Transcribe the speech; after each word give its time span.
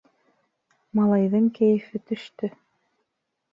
Малайҙың 1.01 1.45
кәйефе 1.59 2.03
төштө. 2.09 2.53